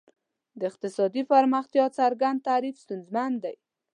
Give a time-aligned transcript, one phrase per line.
[0.59, 3.55] د اقتصادي پرمختیا څرګند تعریف ستونزمن دی.